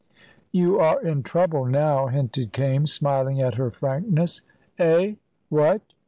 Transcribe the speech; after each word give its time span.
"You 0.51 0.79
are 0.79 0.99
in 0.99 1.21
trouble 1.21 1.65
now," 1.65 2.07
hinted 2.07 2.53
Kaimes, 2.53 2.89
smiling 2.91 3.39
at 3.39 3.53
her 3.53 3.69
frankness. 3.69 4.41
"Eh! 4.79 5.13
What? 5.49 5.81